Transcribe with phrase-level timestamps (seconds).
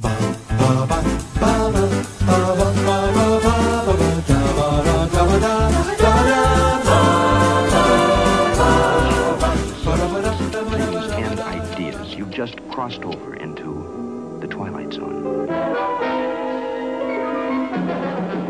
[0.00, 0.14] Dreams
[11.12, 12.14] and ideas.
[12.14, 15.46] You've just crossed over into the Twilight Zone.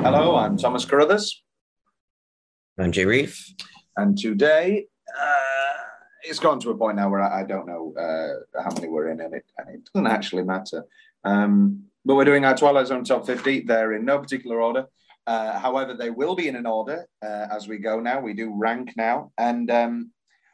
[0.05, 1.43] Hello, I'm Thomas Carruthers,
[2.79, 3.53] I'm Jay Reef.
[3.97, 4.87] and today
[5.21, 5.83] uh,
[6.23, 9.09] it's gone to a point now where I, I don't know uh, how many we're
[9.09, 10.85] in, and it, and it doesn't actually matter.
[11.25, 13.61] Um, but we're doing our Twilight Zone top 50.
[13.61, 14.87] They're in no particular order.
[15.27, 18.21] Uh, however, they will be in an order uh, as we go now.
[18.21, 19.33] We do rank now.
[19.39, 20.11] And um,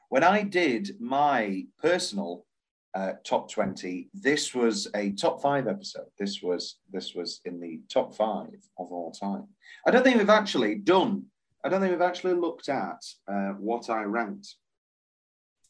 [0.09, 2.45] when I did my personal
[2.95, 6.07] uh, top 20, this was a top five episode.
[6.19, 9.47] This was this was in the top five of all time.
[9.87, 11.27] I don't think we've actually done
[11.67, 14.55] I don't think we've actually looked at uh, what I ranked.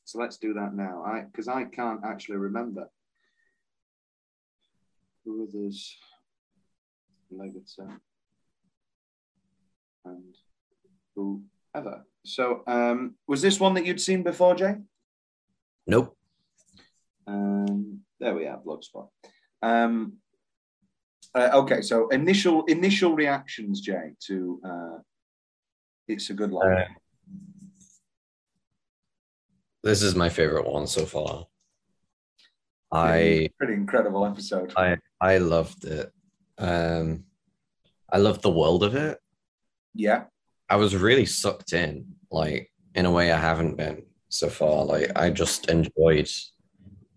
[0.04, 1.02] So let's do that now.
[1.02, 2.90] I because I can't actually remember.
[5.26, 5.96] Who are those?
[7.32, 7.98] Leggetter
[10.04, 10.34] and
[11.16, 12.04] whoever.
[12.24, 14.76] So um, was this one that you'd seen before, Jay?
[15.88, 16.16] Nope.
[17.26, 19.08] Um, there we are, Bloodspot.
[19.60, 20.18] Um,
[21.34, 24.98] uh, okay, so initial initial reactions, Jay, to uh,
[26.06, 26.88] it's a good life.
[26.88, 26.94] Uh,
[29.82, 31.46] This is my favorite one so far.
[32.92, 34.72] I pretty incredible episode.
[34.76, 36.12] I I loved it.
[36.58, 37.24] Um
[38.10, 39.18] I loved the world of it.
[39.94, 40.24] yeah,
[40.70, 44.84] I was really sucked in, like in a way I haven't been so far.
[44.84, 46.30] Like I just enjoyed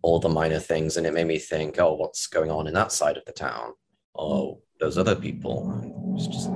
[0.01, 2.91] all the minor things and it made me think, oh, what's going on in that
[2.91, 3.73] side of the town?
[4.17, 5.57] Oh, those other people.
[6.15, 6.49] It's just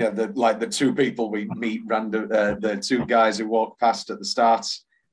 [0.00, 0.10] yeah.
[0.10, 4.10] The like the two people we meet random, uh, the two guys who walk past
[4.10, 4.66] at the start,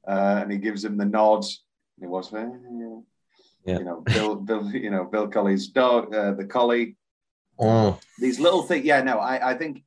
[0.08, 1.44] uh, and he gives him the nod.
[1.44, 3.00] And he was, eh, Yeah.
[3.68, 6.96] You know, Bill, Bill, you know, Bill Colley's dog, uh, the collie.
[7.60, 8.86] oh these little things.
[8.86, 9.84] Yeah, no, I, I think.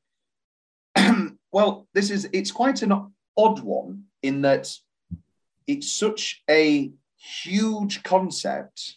[1.53, 2.93] well, this is it's quite an
[3.37, 4.71] odd one in that
[5.67, 8.97] it's such a huge concept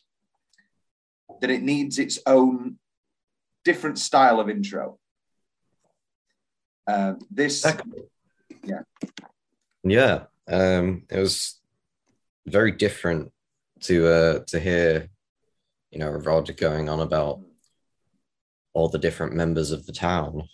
[1.41, 2.77] that it needs its own
[3.63, 4.97] different style of intro.
[6.87, 7.65] Uh, this,
[8.63, 8.81] yeah.
[9.83, 10.23] yeah.
[10.47, 11.61] Um it was
[12.45, 13.31] very different
[13.83, 15.09] to uh to hear,
[15.91, 17.41] you know, Rod going on about
[18.73, 20.47] all the different members of the town.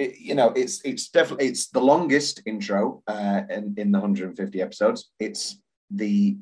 [0.00, 4.62] it, you know, it's it's definitely it's the longest intro uh, in in the 150
[4.62, 5.10] episodes.
[5.18, 5.60] It's
[5.90, 6.38] the,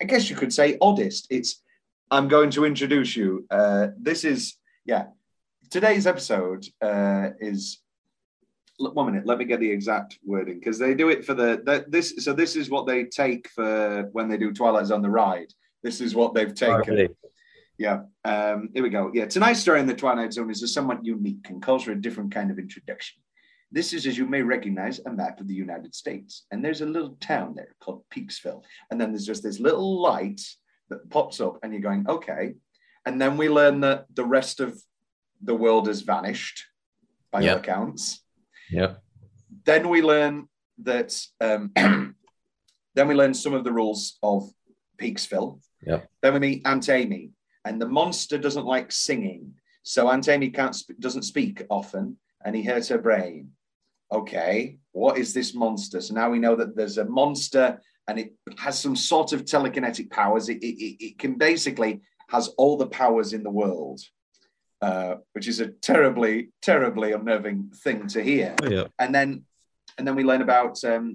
[0.00, 1.26] I guess you could say, oddest.
[1.30, 1.62] It's
[2.10, 3.46] I'm going to introduce you.
[3.50, 5.06] Uh, this is yeah.
[5.70, 7.80] Today's episode uh, is.
[8.78, 12.24] One minute, let me get the exact wording because they do it for the, this.
[12.24, 15.52] So this is what they take for when they do Twilight Zone the ride.
[15.82, 17.08] This is what they've taken.
[17.78, 18.02] Yeah.
[18.24, 19.10] Um, here we go.
[19.14, 19.26] Yeah.
[19.26, 22.32] Tonight's story in the Twilight Zone is a somewhat unique and calls for a different
[22.32, 23.22] kind of introduction.
[23.70, 26.46] This is, as you may recognize, a map of the United States.
[26.50, 28.62] And there's a little town there called Peaksville.
[28.90, 30.40] And then there's just this little light
[30.90, 32.54] that pops up, and you're going, okay.
[33.06, 34.80] And then we learn that the rest of
[35.42, 36.64] the world has vanished
[37.30, 38.23] by all accounts.
[38.70, 39.02] Yep.
[39.64, 40.48] Then we learn
[40.82, 41.70] that, um,
[42.94, 44.48] then we learn some of the rules of
[44.98, 45.60] Peaksville.
[45.86, 46.00] Yeah.
[46.22, 47.30] Then we meet Aunt Amy,
[47.64, 49.54] and the monster doesn't like singing.
[49.82, 53.50] So Aunt Amy can't sp- doesn't speak often, and he hurts her brain.
[54.12, 56.00] Okay, what is this monster?
[56.00, 60.10] So now we know that there's a monster, and it has some sort of telekinetic
[60.10, 60.48] powers.
[60.48, 64.00] It, it, it- it can basically has all the powers in the world,
[64.84, 68.86] uh, which is a terribly, terribly unnerving thing to hear Oh, yeah.
[68.98, 69.44] and then
[69.96, 71.06] and then we learn about um,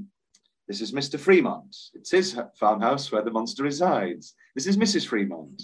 [0.67, 1.19] this is Mr.
[1.19, 1.75] Fremont.
[1.93, 2.27] It's his
[2.59, 4.25] farmhouse where the monster resides.
[4.55, 5.05] This is Mrs.
[5.07, 5.61] Fremont,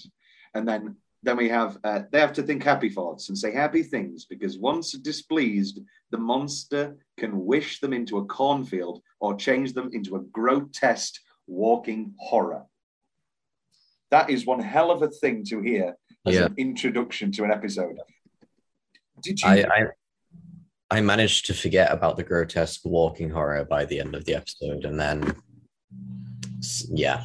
[0.55, 0.81] and then
[1.23, 4.57] then we have uh, they have to think happy thoughts and say happy things because
[4.71, 5.79] once displeased,
[6.11, 11.15] the monster can wish them into a cornfield or change them into a grotesque
[11.47, 12.63] walking horror.
[14.11, 16.45] That is one hell of a thing to hear as Yeah.
[16.45, 17.97] an introduction to an episode.
[19.21, 19.49] Did you?
[19.49, 19.87] I, I
[20.91, 24.85] I managed to forget about the grotesque walking horror by the end of the episode,
[24.85, 25.35] and then
[26.89, 27.23] yeah,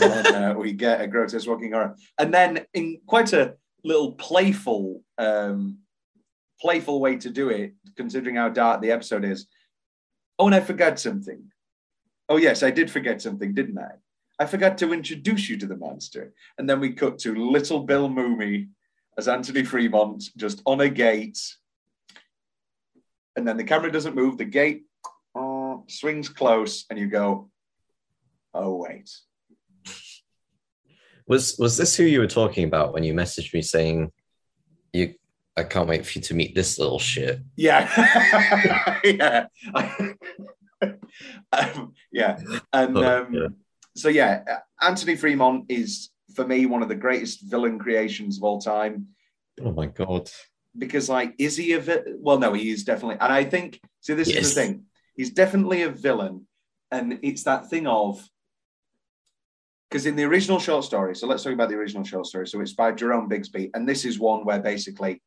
[0.00, 3.54] and, uh, we get a grotesque walking horror, and then in quite a
[3.84, 5.78] little playful, um,
[6.60, 9.46] playful way to do it, considering how dark the episode is.
[10.38, 11.42] Oh, and I forgot something.
[12.28, 13.92] Oh yes, I did forget something, didn't I?
[14.42, 18.08] I forgot to introduce you to the monster, and then we cut to little Bill
[18.08, 18.70] Mumy
[19.16, 21.38] as Anthony Fremont just on a gate,
[23.36, 24.38] and then the camera doesn't move.
[24.38, 24.82] The gate
[25.36, 27.50] uh, swings close, and you go,
[28.52, 29.08] "Oh wait."
[31.28, 34.10] Was was this who you were talking about when you messaged me saying
[34.92, 35.14] you
[35.56, 37.42] I can't wait for you to meet this little shit?
[37.54, 39.46] Yeah, yeah,
[41.52, 42.40] um, yeah,
[42.72, 43.56] and Oh, um.
[43.94, 48.44] So yeah, uh, Anthony Fremont is for me one of the greatest villain creations of
[48.44, 49.08] all time.
[49.60, 50.30] Oh my god.
[50.78, 54.14] because like is he a vi- well no he is definitely and i think see
[54.14, 54.84] this is the thing.
[55.14, 56.46] He's definitely a villain
[56.90, 58.26] and it's that thing of
[59.90, 62.46] because in the original short story so let's talk about the original short story.
[62.48, 65.20] So it's by jerome bixby and this is one where basically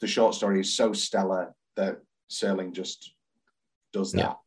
[0.00, 3.14] the short story is so stellar that serling just
[3.92, 4.38] does that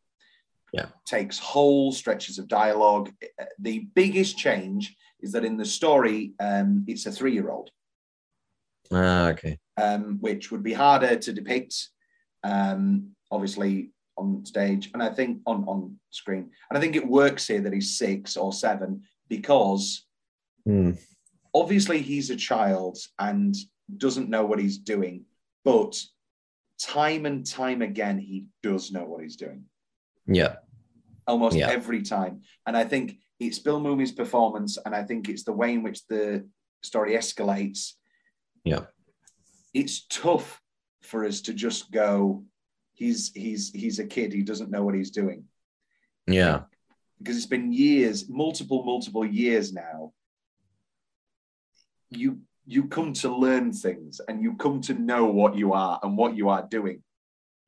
[0.75, 0.87] Yeah.
[1.05, 3.09] Takes whole stretches of dialogue
[3.59, 7.69] the biggest change is that in the story um, it's a three-year-old
[8.91, 9.57] Ah, okay.
[9.81, 11.73] um, which would be harder to depict,
[12.43, 16.51] um, obviously on stage, and I think on on screen.
[16.69, 20.05] And I think it works here that he's six or seven because
[20.65, 20.91] Hmm.
[21.53, 23.55] obviously he's a child and
[23.97, 25.25] doesn't know what he's doing,
[25.63, 25.93] but
[26.79, 29.63] time and time again he does know what he's doing
[30.27, 30.55] Yeah.
[31.27, 31.69] Almost Yeah.
[31.69, 32.41] every time.
[32.65, 36.05] And I think it's Bill Mumy's performance, and I think it's the way in which
[36.07, 36.47] the
[36.83, 37.93] story escalates.
[38.63, 38.85] Yeah.
[39.73, 40.61] It's tough
[41.01, 42.43] for us to just go,
[42.93, 45.45] he's he's he's a kid, he doesn't know what he's doing.
[46.27, 46.63] Yeah.
[47.17, 50.13] Because it's been years, multiple, multiple years now.
[52.09, 56.17] You you come to learn things and you come to know what you are and
[56.17, 57.03] what you are doing.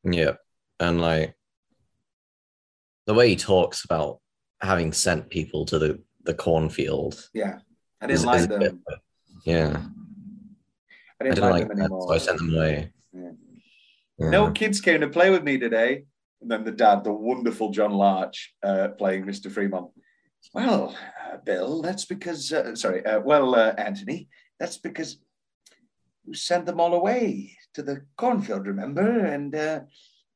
[0.04, 0.36] Yeah.
[0.80, 1.37] And like
[3.08, 4.20] the way he talks about
[4.62, 7.28] having sent people to the, the cornfield.
[7.34, 7.60] Yeah.
[8.02, 8.84] I didn't like is a bit- them.
[9.46, 9.82] Yeah.
[11.20, 12.08] I I didn't, didn't like, them that, anymore.
[12.10, 12.92] so I sent them away.
[13.14, 13.32] Yeah.
[14.20, 14.30] Yeah.
[14.30, 16.04] No kids came to play with me today.
[16.42, 19.52] And then the dad, the wonderful John Larch, uh, playing Mr.
[19.52, 19.90] Fremont.
[20.54, 20.96] Well,
[21.26, 25.18] uh, Bill, that's because, uh, sorry, uh, well, uh, Anthony, that's because
[26.26, 29.26] you sent them all away to the cornfield, remember?
[29.26, 29.82] And uh,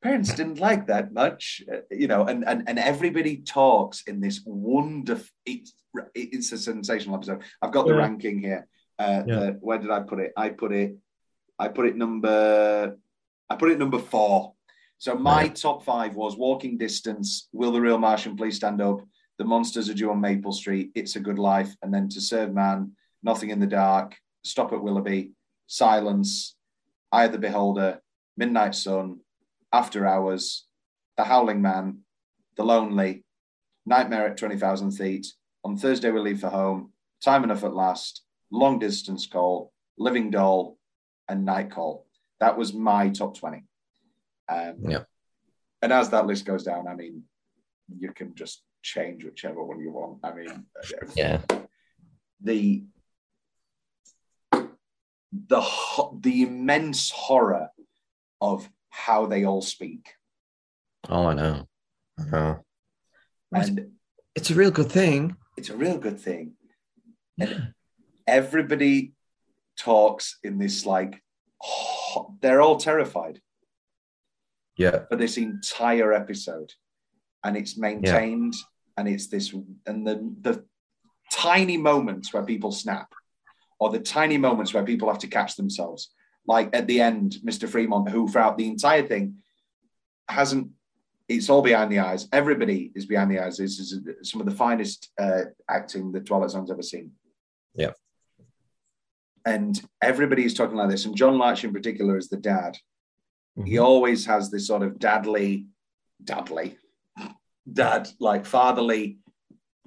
[0.02, 4.40] parents didn't like that much, uh, you know, and, and, and everybody talks in this
[4.44, 5.74] wonderful, it's,
[6.14, 7.42] it's a sensational episode.
[7.62, 8.00] I've got the Yeah.
[8.00, 8.66] ranking here.
[8.98, 9.38] Uh, Yeah.
[9.40, 10.32] the- where did I put it?
[10.36, 10.96] I put it,
[11.58, 12.96] I put it number
[13.50, 14.54] I put it number four.
[14.96, 15.54] So my Right.
[15.54, 19.00] top five was Walking Distance, Will the Real Martian Please Stand Up,
[19.38, 22.54] The Monsters Are Due on Maple Street, It's a Good Life, and then To Serve
[22.54, 25.32] Man, Nothing in the Dark, Stop at Willoughby,
[25.66, 26.56] Silence,
[27.12, 28.00] Eye of the Beholder,
[28.38, 29.20] Midnight Sun,
[29.72, 30.66] After Hours,
[31.16, 32.00] The Howling Man,
[32.56, 33.24] The Lonely,
[33.86, 35.26] Nightmare at 20,000 Feet,
[35.64, 36.92] On Thursday We Leave for Home,
[37.24, 40.76] Time Enough at Last, Long Distance Call, Living Doll,
[41.28, 42.06] and Night Call.
[42.40, 43.64] That was my top 20.
[44.48, 45.04] Um, Yeah.
[45.80, 47.24] And as that list goes down, I mean,
[47.98, 50.18] you can just change whichever one you want.
[50.22, 50.66] I mean,
[51.16, 51.40] Yeah.
[52.40, 52.84] the
[55.32, 55.62] the
[56.20, 57.70] the immense horror
[58.40, 60.14] of how they all speak,
[61.08, 61.66] Oh, I know.
[62.18, 62.64] I know.
[63.52, 63.90] And
[64.36, 65.36] It's a real good thing.
[65.56, 66.52] it's a real good thing.
[67.40, 67.74] And
[68.26, 69.14] everybody
[69.78, 71.20] talks in this like
[71.58, 73.40] ho- they're all terrified.
[74.78, 75.04] Yeah.
[75.10, 76.72] for this entire episode,
[77.44, 78.54] and it's maintained,
[78.96, 79.52] and it's this,
[79.86, 80.64] and the the
[81.30, 83.08] tiny moments where people snap,
[83.78, 86.10] or the tiny moments where people have to catch themselves,
[86.46, 87.68] like at the end, Mr.
[87.68, 89.36] Fremont, who throughout the entire thing
[90.28, 90.68] hasn't.
[91.28, 92.28] It's all behind the eyes.
[92.32, 93.56] Everybody is behind the eyes.
[93.56, 97.12] This is some of the finest uh, acting the Twilight Zone's ever seen.
[97.74, 97.92] Yeah.
[99.44, 102.76] And everybody is talking like this, and John Larch in particular is the dad
[103.66, 103.84] he Mhm.
[103.84, 105.66] always has this sort of dadly,
[106.24, 106.78] dadly,
[107.70, 109.18] dad like fatherly.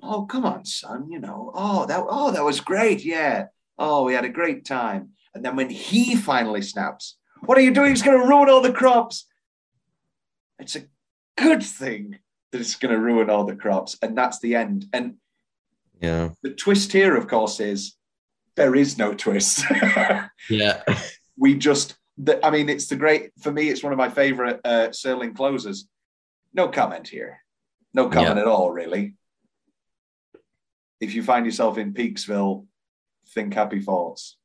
[0.03, 1.09] Oh, come on, son.
[1.09, 1.51] You know.
[1.55, 2.05] Oh, that.
[2.07, 3.03] Oh, that was great.
[3.03, 3.47] Yeah.
[3.79, 5.14] Oh, we had a great time.
[5.35, 7.91] And then when he finally snaps, what are you doing?
[7.91, 9.27] It's going to ruin all the crops.
[10.57, 10.85] It's a
[11.37, 12.17] good thing
[12.51, 14.85] that it's going to ruin all the crops, and that's the end.
[14.93, 15.15] And
[16.01, 16.29] Yeah.
[16.41, 17.95] the twist here, of course, is
[18.55, 19.65] there is no twist.
[20.49, 20.83] Yeah.
[21.37, 24.61] we just the, i mean it's the great for me it's one of my favorite
[24.63, 25.85] uh Serling closers
[26.53, 27.39] no comment here
[27.93, 28.41] no comment Yeah.
[28.43, 29.15] at all really
[31.01, 32.65] if you find yourself in peaksville
[33.33, 34.37] think happy thoughts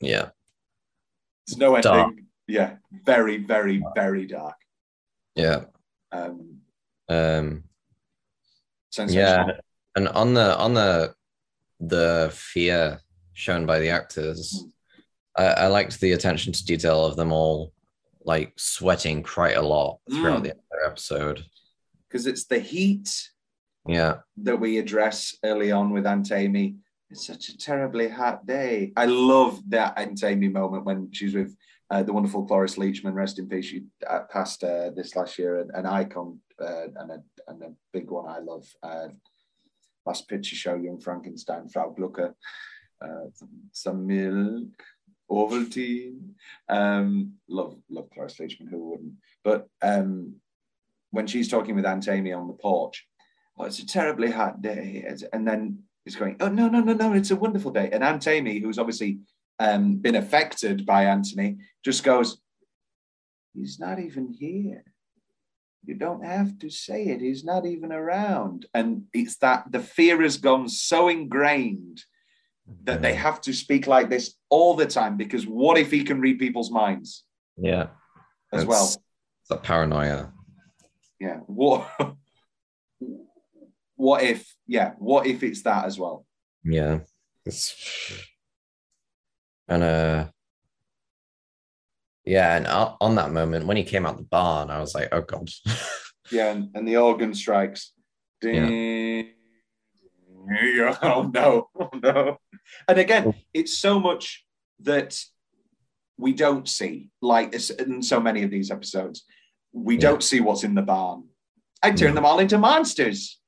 [0.00, 0.30] Yeah.
[1.46, 2.14] there's no ending Dark.
[2.46, 4.56] yeah very very very dark
[5.34, 5.64] Yeah.
[6.12, 6.60] um
[7.08, 7.64] Um,
[9.08, 9.44] yeah.
[9.96, 11.14] And on the on the
[11.80, 13.00] the fear
[13.32, 14.64] shown by the actors,
[15.36, 17.72] I, I liked the attention to detail of them all
[18.24, 20.44] like sweating quite a lot throughout Mm.
[20.44, 21.44] the entire episode.
[22.08, 23.30] because it's the heat
[23.86, 24.18] Yeah.
[24.38, 26.76] that we address early on with Aunt Amy,
[27.10, 28.92] it's such a terribly hot day.
[28.96, 31.56] I love that Aunt Amy moment when she's with
[31.90, 33.66] uh, the wonderful Cloris Leachman, rest in peace.
[33.66, 37.72] She uh, passed uh, this last year, an, an icon uh, and, a, and a
[37.92, 38.66] big one I love.
[38.82, 39.08] Uh,
[40.04, 42.34] last picture show, Young Frankenstein, Frau Glucker,
[43.00, 43.30] uh,
[43.72, 44.82] some, milk,
[45.30, 46.32] Ovaltine.
[46.68, 49.14] Um, love, love Cloris Leachman, who wouldn't?
[49.44, 50.34] But um,
[51.10, 53.06] when she's talking with Aunt Amy on the porch,
[53.56, 55.06] oh, it's a terribly hot day.
[55.32, 57.90] And then he's going, oh, no, no, no, no, it's a wonderful day.
[57.92, 59.18] And Aunt Amy, who's obviously
[59.58, 62.38] um, been affected by Anthony, just goes,
[63.54, 64.84] he's not even here.
[65.84, 67.20] You don't have to say it.
[67.20, 68.64] He's not even around.
[68.72, 72.02] And it's that the fear has gone so ingrained
[72.84, 76.20] that they have to speak like this all the time because what if he can
[76.22, 77.24] read people's minds
[77.58, 77.88] Yeah.
[78.52, 78.84] as It's- well?
[78.86, 80.32] It's that paranoia.
[81.20, 81.36] Yeah.
[81.46, 81.86] What
[83.96, 86.24] what if, yeah, what if it's that as well?
[86.62, 87.00] Yeah.
[87.44, 87.74] It's
[89.66, 90.26] and uh
[92.24, 92.66] yeah, and
[93.00, 95.50] on that moment when he came out the barn, I was like, oh god.
[96.30, 97.92] Yeah, and, and the organ strikes.
[98.42, 99.30] Ding.
[101.02, 102.38] Oh no, oh no.
[102.86, 104.46] And again, it's so much
[104.80, 105.18] that
[106.16, 109.24] we don't see, like in so many of these episodes.
[109.72, 110.00] We Yeah.
[110.00, 111.24] don't see what's in the barn.
[111.82, 112.14] I turn No.
[112.16, 113.38] them all into monsters.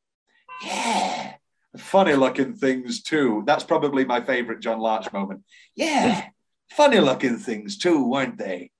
[0.62, 1.34] Yeah.
[1.76, 3.44] Funny looking things too.
[3.46, 5.42] That's probably my favorite John Larch moment.
[5.76, 6.26] Yeah.
[6.70, 8.70] Funny looking things too, weren't they?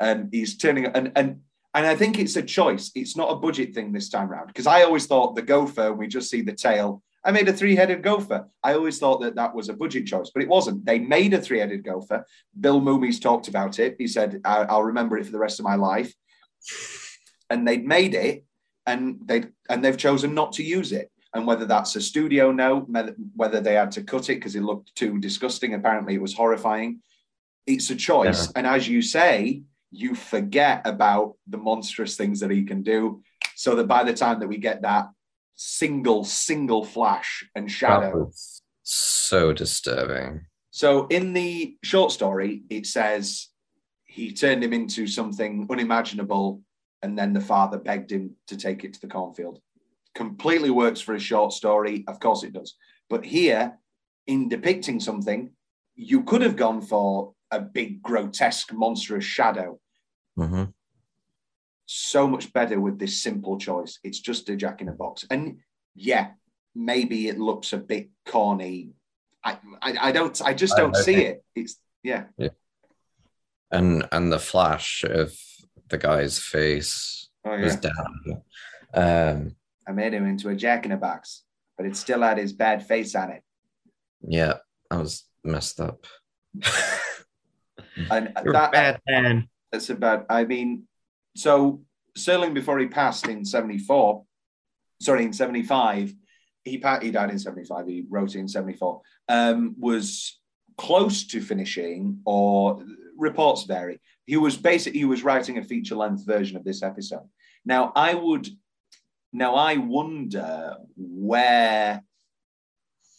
[0.00, 1.40] And he's turning and and
[1.74, 2.90] and I think it's a choice.
[2.94, 6.08] It's not a budget thing this time around because I always thought the gopher, we
[6.08, 7.02] just see the tail.
[7.24, 8.48] I made a three headed gopher.
[8.62, 10.86] I always thought that that was a budget choice, but it wasn't.
[10.86, 12.24] They made a three headed gopher.
[12.58, 13.96] Bill Mumy's talked about it.
[13.98, 16.14] He said, I'll remember it for the rest of my life.
[17.50, 18.44] And they'd made it
[18.88, 21.10] and they and they've chosen not to use it.
[21.34, 22.88] And whether that's a studio note,
[23.36, 27.00] whether- they had to cut it because it looked too disgusting, apparently it was horrifying.
[27.66, 28.46] It's a choice.
[28.46, 28.52] Yeah.
[28.56, 33.22] And as you say, you forget about the monstrous things that he can do.
[33.54, 35.10] So that by the time that we get that
[35.54, 38.30] single, single flash and shadow.
[38.82, 40.46] so disturbing.
[40.70, 43.48] So in the short story, it says
[44.06, 46.62] he turned him into something unimaginable,
[47.02, 49.60] and then the father begged him to take it to the cornfield.
[50.14, 52.04] Completely works for a short story.
[52.08, 52.74] Of course it does.
[53.08, 53.78] But here,
[54.26, 55.50] in depicting something,
[55.94, 59.78] you could have gone for a big, grotesque, monstrous shadow.
[60.36, 60.64] hmm
[61.86, 63.98] So much better with this simple choice.
[64.04, 65.24] It's just a jack in a box.
[65.30, 65.58] And
[65.94, 66.30] yeah,
[66.74, 68.90] maybe it looks a bit corny.
[69.44, 71.44] I, I, I don't, I just don't I see think- it.
[71.54, 72.24] It's, yeah.
[73.70, 75.32] And and the flash of
[75.88, 78.42] the guy's face Oh, was down.
[78.94, 81.44] Um I made him into a jack in a box,
[81.76, 83.42] but it still had his bad face on it.
[84.20, 84.54] yeah,
[84.90, 86.06] I was messed up.
[88.10, 89.48] And You're that, a bad man.
[89.72, 90.84] that's about, I mean,
[91.36, 91.82] so
[92.16, 94.24] Serling, before he passed in 74,
[95.02, 96.14] sorry, in 75,
[96.64, 100.37] he, pa- he died in 75, he wrote in 74, um, was
[100.78, 102.82] close to finishing, or
[103.18, 104.00] reports vary.
[104.24, 107.28] He was basically, he was writing a feature length version of this episode.
[107.64, 108.48] Now, I would,
[109.32, 112.02] now I wonder where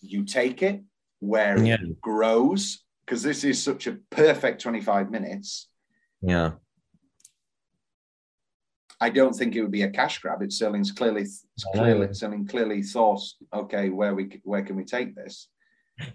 [0.02, 0.82] you take it,
[1.20, 5.68] where it grows, because this is such a perfect 25 minutes.
[6.22, 6.52] Yeah.
[9.02, 10.42] I don't think it would be a cash grab.
[10.42, 13.22] It's Serling's clearly, it's clearly, Serling clearly thought,
[13.54, 15.48] okay, where we where can we take this?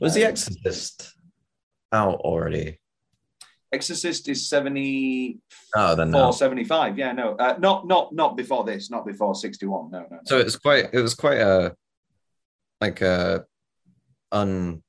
[0.00, 1.14] Was The Um, Exorcist
[1.94, 2.78] out already?
[3.72, 5.40] Exorcist is 74,
[5.76, 6.30] Oh, then no.
[6.30, 6.96] 75.
[6.98, 9.90] Yeah, no, uh, not not not before this, not before 61.
[9.90, 10.06] No, no.
[10.10, 10.18] no.
[10.24, 11.74] So it's quite it was quite a
[12.80, 13.44] like a
[14.30, 14.82] un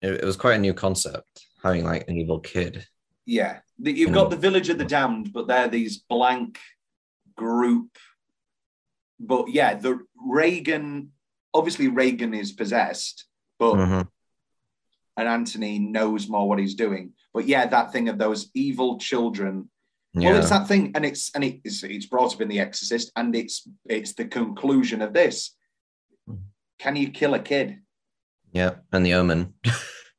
[0.00, 2.86] it, was quite a new concept having like an evil kid.
[3.26, 6.58] Yeah, The- you've got the Village of the Damned, but they're these blank
[7.36, 7.90] group.
[9.20, 11.12] But yeah, the Regan,
[11.54, 13.26] obviously Regan is possessed,
[13.58, 14.08] but Mhm.
[15.16, 17.12] And Anthony knows more what he's doing.
[17.34, 19.68] But yeah, that thing of those evil children.
[20.14, 20.30] Yeah.
[20.32, 23.34] Well, it's that thing, and it's and it's it's brought up in The Exorcist, and
[23.34, 25.54] it's it's the conclusion of this.
[26.78, 27.78] Can you kill a kid?
[28.52, 28.74] yeah.
[28.92, 29.54] And the omen.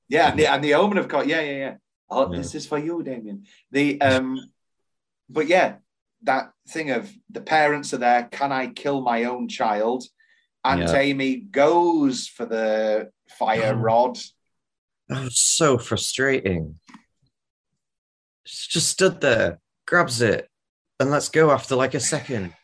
[0.09, 1.25] Yeah, and the, and the omen of course.
[1.25, 1.75] Yeah, yeah, yeah.
[2.07, 2.37] Oh, Yeah.
[2.37, 3.45] this is for you, Damien.
[3.71, 4.37] The um,
[5.27, 5.75] but yeah,
[6.23, 8.27] that thing of the parents are there.
[8.29, 10.03] Can I kill my own child?
[10.63, 10.95] Aunt Yeah.
[10.97, 13.09] Amy goes for the
[13.39, 14.19] fire rod.
[15.13, 16.79] Oh, that was so frustrating.
[18.45, 20.49] She just stood there, grabs it,
[20.99, 22.53] and let's go after like a second.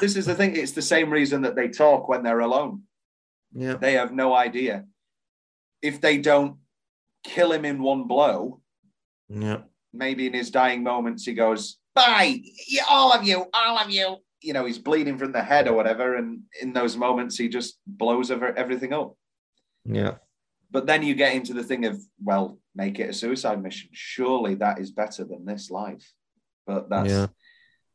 [0.00, 0.56] This is the thing.
[0.56, 2.82] It's the same reason that they talk when they're alone.
[3.54, 3.74] yeah.
[3.74, 4.84] They have no idea.
[5.80, 6.56] if they don't
[7.24, 8.60] kill him in one blow,
[9.28, 9.62] Yeah.
[9.92, 12.42] maybe in his dying moments he goes, "Bye,
[12.90, 16.16] all of you, all of you." You know, he's bleeding from the head or whatever,
[16.16, 19.14] and in those moments he just blows over everything up.
[19.84, 20.16] Yeah.
[20.70, 23.90] But then you get into the thing of, well, make it a suicide mission.
[23.92, 26.12] Surely that is better than this life.
[26.66, 27.26] But that's Yeah.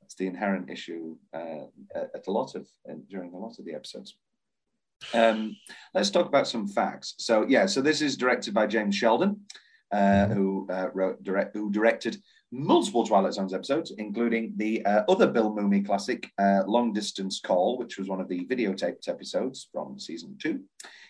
[0.02, 1.66] that's the inherent issue uh,
[1.96, 2.68] at a lot of
[3.08, 4.18] during a lot of the episodes.
[5.14, 5.56] Um,
[5.94, 7.16] let's talk about some facts.
[7.18, 9.42] So yeah, so this is directed by James Sheldon,
[9.92, 15.28] uh, who uh, wrote direct who directed multiple Twilight Zones episodes, including the uh, other
[15.28, 20.00] Bill Mumy classic, uh, Long Distance Call, which was one of the videotaped episodes from
[20.00, 20.62] season two.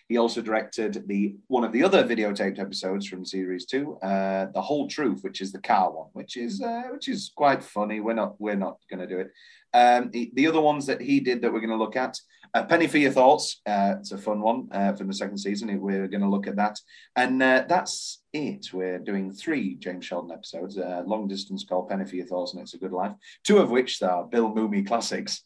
[0.08, 4.62] He also directed the one of the other videotaped episodes from series two, uh, The
[4.62, 7.98] Whole Truth, which is the car one, which is uh, which is quite funny.
[7.98, 9.32] We're not we're not going to do it.
[9.74, 12.18] Um, the, the other ones that he did that we're going to look at,
[12.54, 13.60] uh, Penny for Your Thoughts.
[13.66, 15.78] Uh, it's a fun one uh, from the second season.
[15.80, 16.78] We're going to look at that,
[17.16, 18.72] and uh, that's it.
[18.72, 22.74] We're doing three James Sheldon episodes: Long Distance Call, Penny for Your Thoughts, and It's
[22.74, 23.12] a Good Life.
[23.42, 25.42] Two of which are Bill Mumy classics.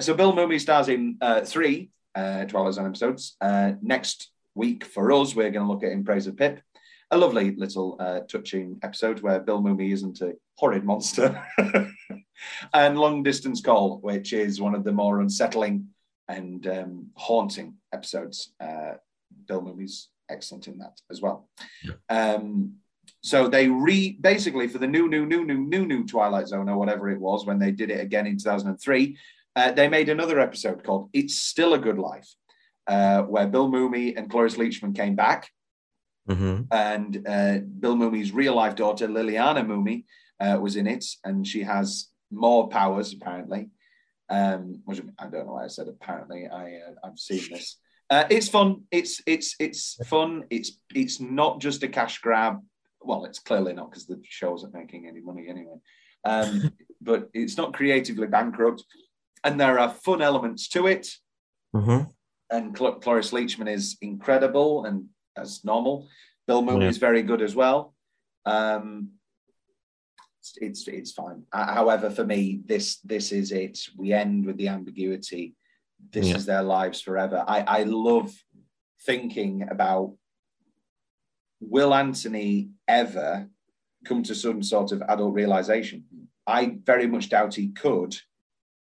[0.00, 3.36] So Bill Mumy stars in three uh, Twilight Zone episodes.
[3.40, 6.60] Uh, next week for us, we're going to look at In Praise of Pip,
[7.10, 11.42] a lovely little uh, touching episode where Bill Mumy isn't a horrid monster,
[12.74, 15.88] and Long Distance Call, which is one of the more unsettling
[16.28, 18.52] and um, haunting episodes.
[18.60, 18.94] Uh,
[19.46, 21.48] Bill Mumy's excellent in that as well.
[22.08, 22.74] Um,
[23.22, 26.78] so they re basically for the new, new, new, new, new, new Twilight Zone or
[26.78, 29.16] whatever it was when they did it again in 2003
[29.60, 32.28] uh, they made another episode called It's Still a Good Life,
[32.86, 35.50] uh, where Bill Mumy and Cloris Leachman came back.
[36.26, 40.04] hmm And uh, Bill Mumy's real life daughter, Liliana Mumy,
[40.40, 41.04] uh, was in it.
[41.24, 43.68] And she has more powers, apparently.
[44.30, 46.46] Um, which I don't know why I said apparently.
[46.46, 47.76] I, uh, I've seen this.
[48.08, 48.84] Uh, it's fun.
[48.90, 50.44] It's it's it's fun.
[50.50, 52.60] It's it's not just a cash grab.
[53.02, 55.78] Well, it's clearly not because the show isn't making any money anyway.
[56.24, 58.84] Um, but it's not creatively bankrupt
[59.44, 61.08] and there are fun elements to it.
[61.72, 62.02] hmm
[62.50, 66.08] And Cl- Cloris Leachman is incredible and as normal.
[66.46, 66.88] Bill Mumy Yeah.
[66.88, 67.94] is very good as well.
[68.44, 69.10] Um,
[70.40, 71.44] it's, it's it's fine.
[71.52, 73.78] Uh, however, for me, this this is it.
[73.96, 75.54] We end with the ambiguity.
[76.12, 76.36] This Yeah.
[76.36, 77.44] is their lives forever.
[77.46, 78.32] I I love
[79.06, 80.16] thinking about
[81.60, 83.48] will Anthony ever
[84.04, 86.04] come to some sort of adult realization?
[86.46, 88.16] I very much doubt he could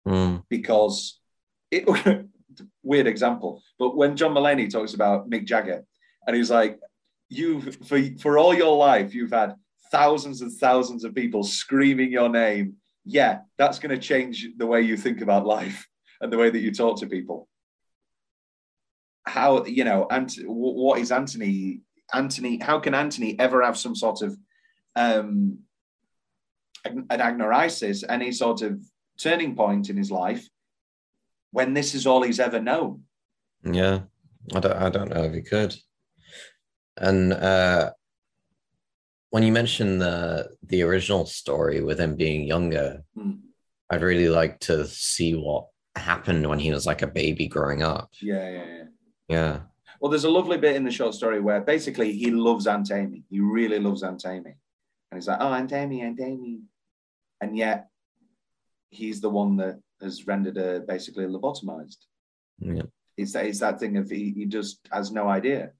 [0.06, 0.39] Mm.
[0.50, 1.18] Because
[1.70, 1.86] it
[2.82, 5.84] weird example, but when John Mulaney talks about Mick Jagger,
[6.26, 6.78] and he's like,
[7.28, 9.54] "You've for for all your life, you've had
[9.90, 12.74] thousands and thousands of people screaming your name.
[13.04, 15.86] Yeah, that's going to change the way you think about life
[16.20, 17.48] and the way that you talk to people.
[19.26, 21.82] How you know, and what is Anthony?
[22.12, 24.36] Anthony, how can Anthony ever have some sort of
[24.96, 25.60] um,
[26.86, 28.80] anagnorisis, any sort of
[29.22, 30.48] turning point in his life
[31.52, 33.02] when this is all he's ever known.
[33.64, 34.00] Yeah,
[34.54, 35.74] I don't, I don't know if he could.
[36.96, 37.92] And uh,
[39.30, 43.32] when you mentioned the the original story with him being younger, Hmm.
[43.90, 48.10] I'd really like to see what happened when he was like a baby growing up.
[48.22, 48.84] Yeah, yeah, yeah.
[49.28, 49.60] Yeah,
[50.00, 53.22] Well, there's a lovely bit in the short story where basically he loves Aunt Amy.
[53.30, 54.54] He really loves Aunt Amy.
[55.10, 56.60] And he's like, oh, Aunt Amy, Aunt Amy.
[57.40, 57.89] And yet
[58.90, 61.98] he's the one that has rendered her basically lobotomized.
[62.60, 62.82] yeah,
[63.16, 65.72] It's that, it's that thing of he, he just has no idea.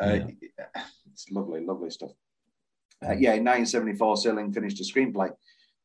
[0.00, 0.82] Uh, Yeah.
[1.12, 2.10] It's lovely, lovely stuff.
[3.00, 5.30] Uh, yeah, in 1974, Serling finished a screenplay.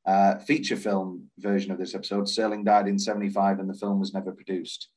[0.04, 2.24] Uh, feature film version of this episode.
[2.24, 4.90] Serling died in 75 and the film was never produced.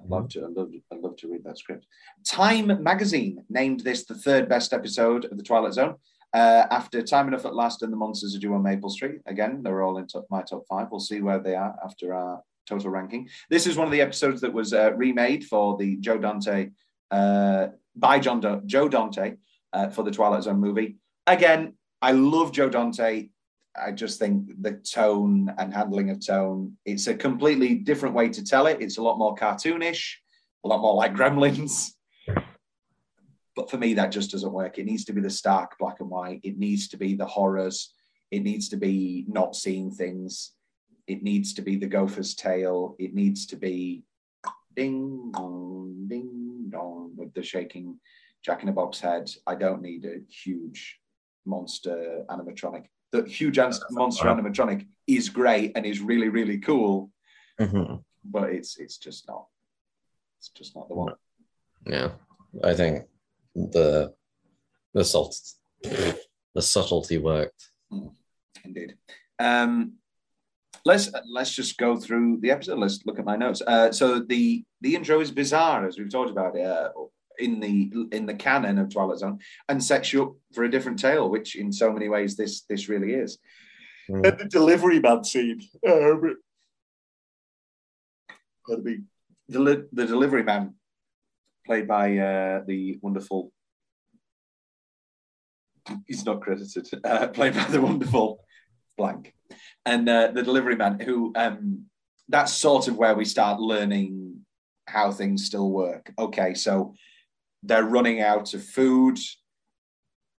[0.00, 1.84] I'd love to, I'd love, I'd love to read that script.
[2.26, 5.96] Time magazine named this the third best episode of The Twilight Zone.
[6.34, 9.20] Uh, after Time Enough at Last and The Monsters Are Due on Maple Street.
[9.26, 10.88] Again, they're all in top, my top five.
[10.90, 13.28] We'll see where they are after our total ranking.
[13.48, 16.70] This is one of the episodes that was uh, remade for the Joe Dante,
[17.10, 19.36] uh, by John Do- Joe Dante
[19.72, 20.96] uh, for the Twilight Zone movie.
[21.26, 23.28] Again, I love Joe Dante.
[23.78, 28.44] I just think the tone and handling of tone, it's a completely different way to
[28.44, 28.78] tell it.
[28.80, 30.14] It's a lot more cartoonish,
[30.64, 31.92] a lot more like Gremlins.
[33.56, 34.78] But for me, that just doesn't work.
[34.78, 36.40] It needs to be the stark black and white.
[36.42, 37.94] It needs to be the horrors.
[38.30, 40.52] It needs to be not seeing things.
[41.06, 42.96] It needs to be the gopher's tail.
[42.98, 44.04] It needs to be
[44.74, 47.98] ding dong, ding dong with the shaking
[48.44, 49.30] Jack in a Box head.
[49.46, 50.98] I don't need a huge
[51.46, 52.84] monster animatronic.
[53.12, 57.10] The huge an- monster animatronic is great and is really really cool,
[57.58, 58.04] Mhm.
[58.24, 59.46] but it's it's just not.
[60.38, 61.14] It's just not the one.
[61.86, 62.12] yeah.
[62.62, 63.06] I think
[63.56, 64.12] the
[64.94, 65.36] the salt
[65.82, 67.70] the subtlety worked.
[68.64, 68.96] Indeed.
[69.38, 69.94] Um,
[70.84, 72.78] let's let's just go through the episode.
[72.78, 73.62] Let's look at my notes.
[73.66, 76.90] Uh, so the the intro is bizarre, as we've talked about uh,
[77.38, 79.38] in the in the canon of Twilight Zone,
[79.68, 82.88] and sets you up for a different tale, which in so many ways this this
[82.88, 83.38] really is.
[84.08, 84.26] Mm.
[84.26, 85.60] And the delivery man scene.
[88.68, 89.02] That'd be
[89.48, 90.74] the, the delivery man,
[91.66, 93.52] played by uh, the wonderful.
[96.06, 96.88] He's not credited.
[97.04, 98.40] Uh, played by the wonderful
[98.96, 99.34] blank,
[99.84, 101.32] and uh, the delivery man who.
[101.36, 101.86] Um,
[102.28, 104.40] that's sort of where we start learning
[104.88, 106.12] how things still work.
[106.18, 106.94] Okay, so
[107.62, 109.18] they're running out of food.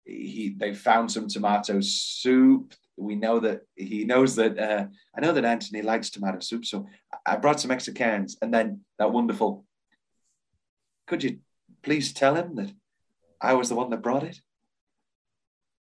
[0.05, 2.73] He they found some tomato soup.
[2.95, 4.85] We know that he knows that uh,
[5.15, 6.87] I know that Anthony likes tomato soup, so
[7.25, 8.37] I brought some extra cans.
[8.41, 9.65] And then that wonderful.
[11.07, 11.39] Could you
[11.83, 12.71] please tell him that
[13.41, 14.39] I was the one that brought it?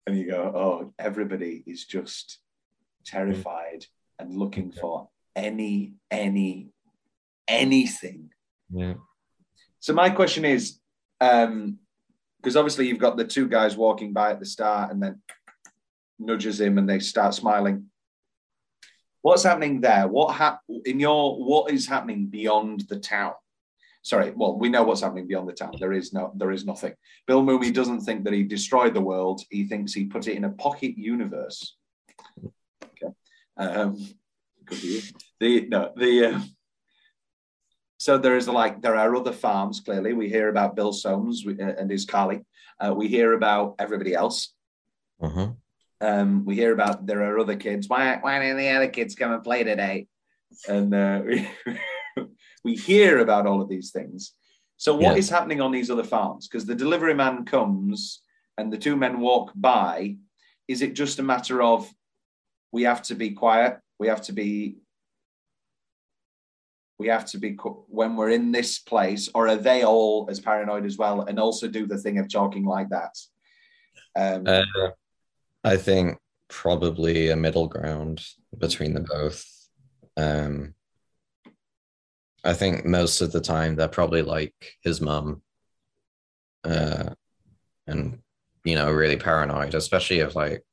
[0.05, 2.39] And you go, oh, everybody is just
[3.05, 3.85] terrified
[4.19, 6.69] and looking for any, any,
[7.47, 8.29] anything
[8.71, 8.95] Yeah.
[9.79, 10.79] so my question is,
[11.21, 11.79] um,
[12.37, 15.21] because obviously you've got the two guys walking by at the start and then
[16.19, 17.85] nudges him and they start smiling.
[19.21, 20.07] What's happening there?
[20.07, 23.33] What hap- in your what is happening beyond the town?
[24.05, 25.73] Sorry, well, we know what's happening beyond the town.
[25.79, 26.93] There is no, there is nothing.
[27.25, 29.41] Bill Mumy doesn't think that he destroyed the world.
[29.49, 31.75] He thinks he put it in a pocket universe.
[32.83, 33.11] Okay,
[33.57, 33.97] um,
[34.67, 35.11] could be it.
[35.39, 36.25] the no the.
[36.25, 36.39] Uh,
[37.97, 39.79] so there is like there are other farms.
[39.79, 42.45] Clearly, we hear about Bill Soames uh, and his colleague.
[42.79, 44.53] Uh, we hear about everybody else.
[45.19, 45.47] Uh-huh.
[45.99, 47.89] Um, we hear about there are other kids.
[47.89, 50.05] Why why didn't the other kids come and play today?
[50.67, 51.49] And uh, we,
[52.65, 54.33] we hear about all of these things.
[54.77, 55.35] So what is Yeah.
[55.37, 56.47] happening on these other farms?
[56.47, 58.23] Because the delivery man comes
[58.57, 60.17] and the two men walk by.
[60.67, 61.93] Is it just a matter of
[62.71, 63.79] we have to be quiet?
[63.99, 64.79] We have to be
[66.97, 67.51] we have to be
[67.99, 71.67] when we're in this place, or are they all as paranoid as well and also
[71.67, 73.13] do the thing of talking like that?
[74.15, 74.91] Um, Uh,
[75.65, 78.25] I think probably a middle ground
[78.57, 79.45] between the both.
[80.15, 80.74] Um,
[82.45, 85.41] I think most of the time they're probably like his mum,
[86.63, 87.09] uh,
[87.87, 88.19] and
[88.63, 90.63] you know, really paranoid, especially if like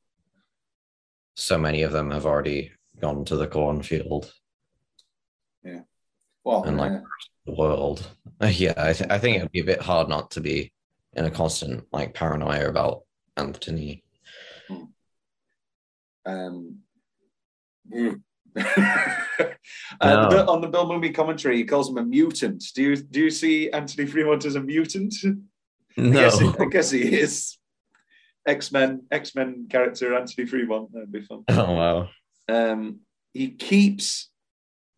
[1.35, 4.32] so many of them have already gone to the cornfield
[5.64, 5.80] Yeah.
[6.44, 7.00] well, and like uh,
[7.46, 8.06] the world.
[8.42, 10.72] Yeah, I, th- I think it'd be a bit hard not to be
[11.12, 13.02] in a constant like paranoia about
[13.37, 14.02] Anthony.
[16.26, 16.78] Um,
[17.92, 18.20] mm.
[20.01, 22.64] Uh, on the Bill Mumy commentary, he calls him a mutant.
[22.75, 25.14] Do you do you see Anthony Fremont as a mutant?
[25.96, 27.59] I guess, he, I guess he is.
[28.46, 30.92] X Men X Men character Anthony Fremont.
[30.92, 31.44] That'd be fun.
[31.48, 32.09] Oh wow.
[32.48, 33.01] Um,
[33.33, 34.31] he keeps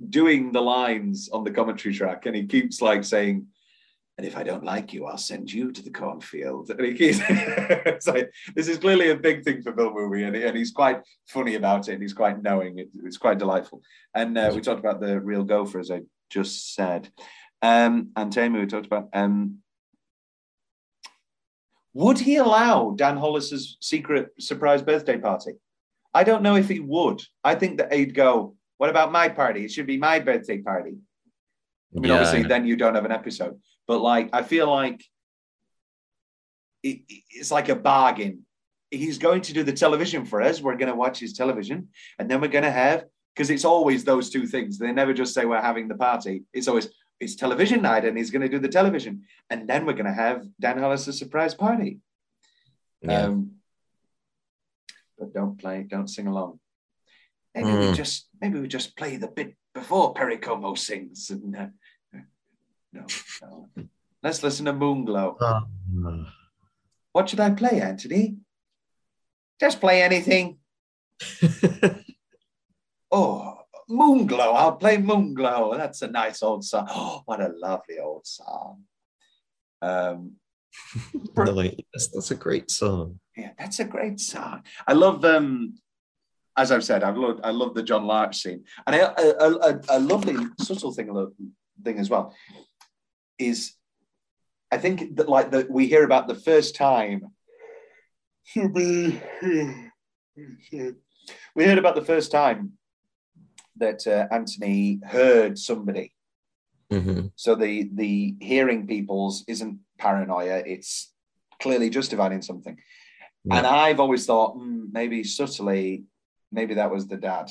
[0.09, 3.49] doing the lines on the commentary track, and he keeps like saying,
[4.17, 7.19] "And if I don't like you, I'll send you to the cornfield." And he keeps.
[7.29, 10.71] it's like this is clearly a big thing for Bill Mumy, and, he- and he's
[10.73, 11.95] quite funny about it.
[11.95, 12.79] And he's quite knowing.
[12.79, 13.83] It, it's quite delightful.
[14.15, 17.11] And uh, we talked about the real gopher, as I just said.
[17.63, 19.09] Um, and Tamu, we talked about.
[19.13, 19.59] Um,
[21.93, 25.53] would he allow Dan Hollis's secret surprise birthday party?
[26.13, 27.23] I don't know if he would.
[27.43, 29.65] I think that he'd go, What about my party?
[29.65, 30.95] It should be my birthday party.
[31.97, 33.61] I mean, Yeah, obviously, then you don't have an episode.
[33.87, 35.05] But like, I feel like
[36.83, 38.47] it, it's like a bargain.
[38.91, 40.61] He's going to do the television for us.
[40.61, 44.05] We're going to watch his television, and then we're going to have because it's always
[44.05, 44.79] those two things.
[44.79, 46.45] They never just say we're having the party.
[46.53, 46.89] It's always
[47.21, 50.13] it's television night, and he's going to do the television, and then we're going to
[50.13, 51.99] have Dan Hollis' surprise party.
[53.03, 53.23] Yeah.
[53.23, 53.53] Um,
[55.19, 56.61] but don't play, don't sing along.
[57.55, 57.95] Maybe we Mm.
[57.95, 61.31] just maybe we just play the bit before Perry Como sings.
[61.31, 61.67] And uh,
[62.95, 63.07] no,
[63.43, 63.69] no.
[64.23, 65.41] Let's listen to Moonglow.
[65.43, 66.27] Um,
[67.13, 68.37] What should I play, Anthony?
[69.61, 70.59] Just play anything.
[73.17, 74.55] Oh, Moonglow.
[74.57, 75.77] I'll play Moonglow.
[75.77, 76.89] That's a nice old song.
[76.91, 78.83] Oh, what a lovely old song.
[79.81, 80.33] Um,
[81.37, 83.21] really, that's, that's a great song.
[83.37, 84.65] Yeah, that's a great song.
[84.89, 85.77] I love um
[86.57, 88.65] as I've said, I've loved I love the John Larch scene.
[88.85, 91.31] And a, a, a, a lovely subtle thing
[91.85, 92.35] thing as well
[93.47, 93.75] is
[94.71, 97.33] I think that like that we hear about the first time
[101.57, 102.73] we heard about the first time
[103.77, 106.15] that uh, Anthony heard somebody
[106.93, 107.33] Mhm.
[107.35, 111.13] so the the hearing people's isn't paranoia; it's
[111.63, 112.77] clearly justified in something.
[113.45, 113.57] Yeah.
[113.57, 116.05] And I've always thought hmm, maybe subtly,
[116.53, 117.51] maybe that was the dad.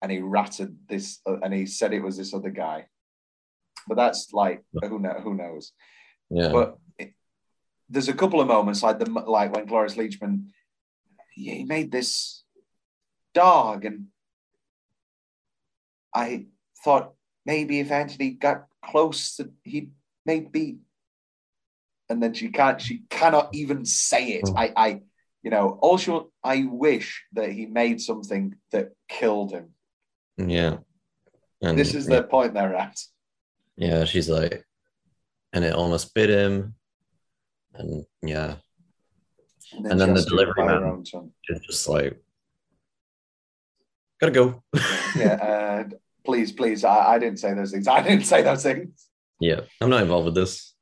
[0.00, 2.86] And he ratted this, uh, and he said it was this other guy.
[3.88, 5.72] But that's like who know, who knows.
[6.30, 6.52] Yeah.
[6.52, 7.14] But it,
[7.88, 10.46] there's a couple of moments like the like when Cloris Leachman,
[11.34, 12.42] he, he made this
[13.34, 14.06] dog, and
[16.14, 16.46] I
[16.84, 17.12] thought
[17.44, 19.92] maybe if Anthony got close, that he'd
[20.24, 20.78] maybe.
[22.08, 22.80] And then she can't.
[22.80, 24.44] She cannot even say it.
[24.44, 24.58] Mm.
[24.58, 25.00] I, I,
[25.42, 25.78] you know.
[25.80, 29.70] Also, I wish that he made something that killed him.
[30.36, 30.78] yeah.
[31.62, 32.98] And This is yeah, the point they're at.
[33.76, 34.64] Yeah, she's like,
[35.52, 36.74] and it almost bit him.
[37.74, 38.56] And yeah,
[39.72, 41.02] And then the to do it delivery man.
[41.48, 42.20] it's just like,
[44.20, 44.62] gotta go.
[45.16, 46.84] yeah, uh, please, please.
[46.84, 47.88] I, I didn't say those things.
[47.88, 49.08] I didn't say those things.
[49.40, 50.74] yeah, I'm not involved with this.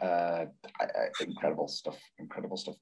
[0.00, 0.46] Uh,
[0.80, 1.98] I, I, incredible stuff.
[2.18, 2.76] Incredible stuff.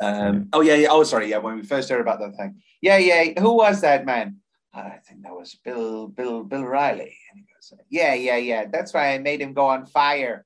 [0.00, 0.88] Um, oh yeah, yeah.
[0.90, 1.30] Oh, sorry.
[1.30, 2.60] Yeah, when we first heard about that thing.
[2.82, 3.40] Yeah, yeah.
[3.40, 4.36] Who was that man?
[4.74, 7.16] I think that was Bill, Bill, Bill Riley.
[7.30, 7.46] And he
[7.88, 8.64] Yeah, yeah, yeah.
[8.70, 10.44] That's why I made him go on fire.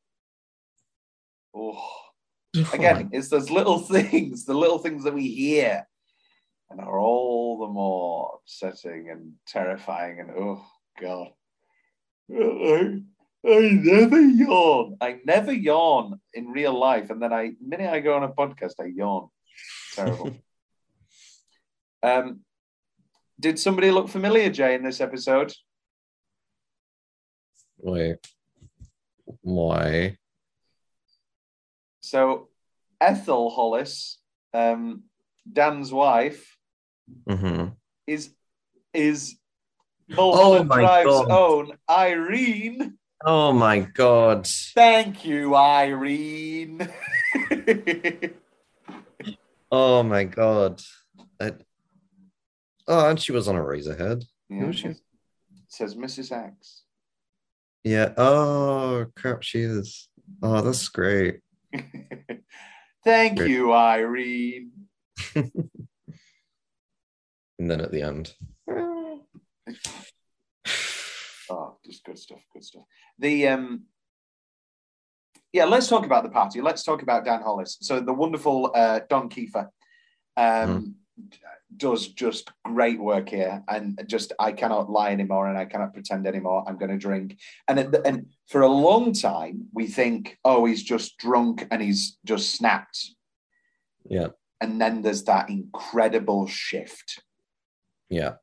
[1.55, 1.83] Oh,
[2.73, 5.87] again, it's those little things, the little things that we hear,
[6.71, 10.21] and are all the more upsetting and terrifying.
[10.21, 10.65] And oh
[11.01, 11.29] god,
[12.31, 13.01] I,
[13.47, 14.97] I never yawn.
[15.01, 18.29] I never yawn in real life, and then I, the minute I go on a
[18.29, 19.29] podcast, I yawn.
[19.95, 20.37] Terrible.
[22.03, 22.41] um,
[23.39, 25.53] did somebody look familiar, Jay, in this episode?
[27.83, 28.17] Wait,
[29.43, 30.17] why?
[32.01, 32.49] So,
[33.01, 34.19] Ethel Hollis,
[34.55, 35.03] um,
[35.53, 36.57] Dan's wife,
[37.29, 37.67] hmm
[38.07, 38.31] is
[38.95, 39.37] is
[40.09, 41.31] Mulholland Oh my Drive's God.
[41.31, 42.99] own Irene.
[43.25, 44.47] Oh my god.
[44.75, 46.89] Thank you, Irene.
[49.75, 50.83] Oh my god.
[51.41, 51.53] I-
[52.87, 54.25] Oh, and she was on Eraserhead.
[54.51, 54.89] Yeah, was she?
[54.89, 54.99] it
[55.69, 56.31] says Mrs.
[56.33, 56.82] X.
[57.85, 58.13] Yeah.
[58.17, 60.09] Oh crap, she is.
[60.43, 61.41] Oh, that's great.
[63.05, 63.51] Thank Great.
[63.51, 64.71] you, Irene.
[67.59, 68.35] And then at the end.
[71.51, 72.39] Oh, just good stuff.
[72.55, 72.85] Good stuff.
[73.19, 73.83] The um,
[75.53, 75.67] yeah.
[75.67, 76.63] Let's talk about the party.
[76.63, 77.77] Let's talk about Dan Hollis.
[77.83, 79.69] So the wonderful uh, Don Keefer
[80.39, 80.95] um,
[81.77, 86.27] does just great work here, and just I cannot lie anymore, and I cannot pretend
[86.27, 86.65] anymore.
[86.67, 90.65] I'm going to drink, and at the- and for a long time we think, oh,
[90.67, 93.15] he's just drunk and he's just snapped,
[94.05, 94.29] Yeah.
[94.61, 97.23] and then there's that incredible shift.
[98.09, 98.35] Yeah.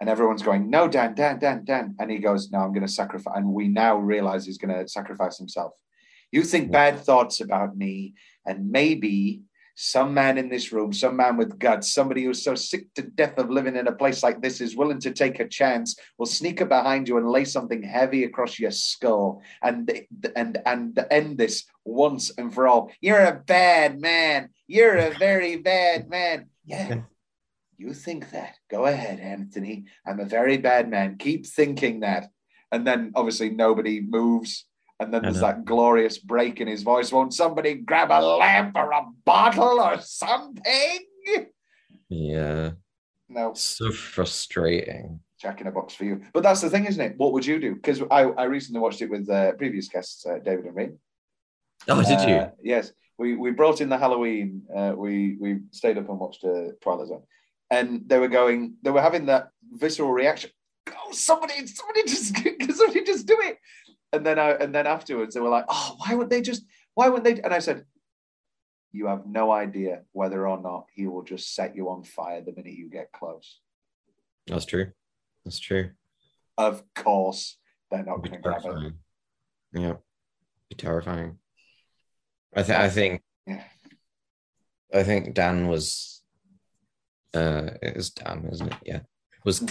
[0.00, 1.96] And everyone's going, no, Dan, Dan, Dan, Dan.
[1.98, 3.34] And he goes, no, I'm going to sacrifice.
[3.36, 5.72] And we now realize he's going to sacrifice himself.
[6.32, 8.12] You think bad thoughts about me,
[8.44, 9.42] and maybe
[9.76, 13.38] some man in this room, some man with guts, somebody who's so sick to death
[13.38, 16.62] of living in a place like this is willing to take a chance, will sneak
[16.62, 19.92] up behind you and lay something heavy across your skull and
[20.34, 22.90] and and end this once and for all.
[23.00, 24.48] You're a bad man.
[24.66, 26.46] You're a very bad man.
[26.64, 27.02] Yeah.
[27.76, 28.56] You think that.
[28.70, 29.84] Go ahead, Anthony.
[30.06, 31.18] I'm a very bad man.
[31.18, 32.30] Keep thinking that.
[32.72, 34.64] And then obviously nobody moves.
[34.98, 37.12] And then there's that glorious break in his voice.
[37.12, 40.98] Won't somebody grab a lamp or a bottle or something?
[42.08, 42.70] Yeah.
[43.28, 45.20] No, So frustrating.
[45.38, 46.22] check in a box for you.
[46.32, 47.14] But that's the thing, isn't it?
[47.18, 47.74] What would you do?
[47.74, 50.90] Because I, I recently watched it with uh, previous guests, uh, David and Ray.
[51.88, 52.36] Oh, did you?
[52.36, 54.62] Uh, yes, we we brought in the Halloween.
[54.74, 57.22] Uh, we we stayed up and watched uh, Twilight Zone,
[57.70, 58.76] and they were going.
[58.82, 60.50] They were having that visceral reaction.
[60.88, 62.34] Oh, somebody, somebody just,
[62.76, 63.58] somebody just do it.
[64.12, 66.64] And then I, and then afterwards, they were like, "Oh, why wouldn't they just?
[66.94, 67.84] Why wouldn't they?" And I said,
[68.92, 72.52] "You have no idea whether or not he will just set you on fire the
[72.52, 73.60] minute you get close.
[74.46, 74.92] That's true.
[75.44, 75.90] That's true.
[76.56, 77.58] Of course,
[77.90, 78.92] they're not going to grab it.
[79.72, 79.94] Yeah.
[80.70, 81.38] Be terrifying.
[82.54, 83.62] I think I think Yeah.
[84.94, 86.22] I think Dan was
[87.34, 88.78] uh it is Dan, isn't it?
[88.84, 89.00] Yeah.
[89.44, 89.66] Was Hmm.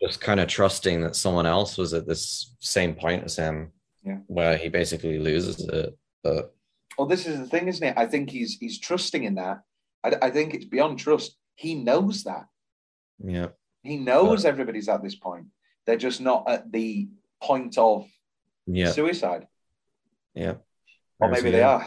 [0.00, 3.72] just kind of trusting that someone else was at this same point as him.
[4.04, 4.18] Yeah.
[4.26, 5.96] Where he basically loses it.
[6.22, 6.54] But
[6.96, 7.94] Well, this is the thing, isn't it?
[7.96, 9.60] I think he's he's trusting in that.
[10.04, 11.36] I, I think it's beyond trust.
[11.54, 12.46] He knows that.
[13.22, 13.48] yeah.
[13.82, 15.46] He knows everybody's at this point.
[15.86, 17.08] They're just not at the
[17.42, 18.06] point of
[18.66, 18.92] Yeah.
[18.92, 19.46] suicide,
[20.34, 20.56] Yeah.
[21.18, 21.86] or maybe they are.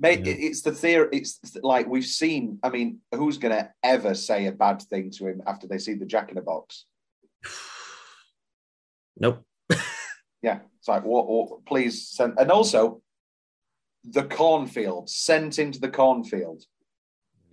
[0.00, 0.34] Mate, Yeah.
[0.38, 1.08] it's the theory.
[1.12, 2.58] It's like we've seen.
[2.62, 5.94] I mean, who's going to ever say a bad thing to him after they see
[5.94, 6.86] the Jack in the Box?
[9.16, 9.44] Nope.
[10.44, 11.04] Yeah, it's like
[11.66, 12.34] please send.
[12.38, 13.00] And also,
[14.04, 16.62] the cornfield, sent into the cornfield.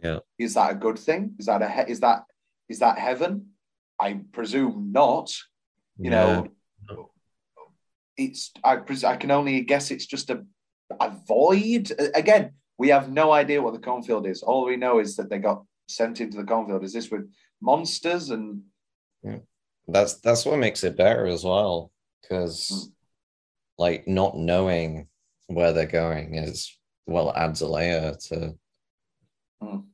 [0.04, 0.20] Yeah.
[0.38, 1.36] Is that a good thing?
[1.40, 2.24] Is that a he- is that
[2.68, 3.52] is that heaven?
[3.98, 5.34] I presume not.
[5.98, 6.48] You know,
[8.18, 10.44] it's I pres- I can only guess it's just a
[11.00, 11.94] a void.
[12.14, 14.44] Again, we have no idea what the cornfield is.
[14.44, 16.84] All we know is that they got sent into the cornfield.
[16.84, 17.30] Is this with
[17.62, 18.64] monsters and
[19.24, 19.40] Yeah.
[19.88, 22.92] that's that's what makes it better as well because Mm.
[23.78, 25.08] like not knowing
[25.48, 28.58] where they're going is well adds a layer to
[29.64, 29.86] Mm.